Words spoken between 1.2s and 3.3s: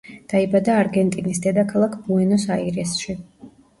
დედაქალაქ ბუენოს-აირესში.